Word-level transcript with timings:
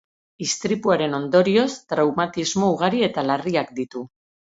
Istripuaren 0.45 1.13
ondorioz, 1.19 1.69
traumatismo 1.95 2.73
ugari 2.75 3.09
eta 3.13 3.31
larriak 3.33 3.75
ditu. 3.81 4.07